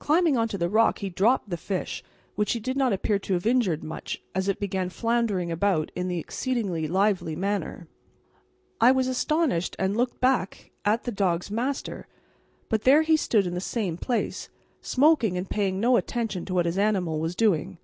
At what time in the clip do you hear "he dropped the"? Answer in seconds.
0.98-1.56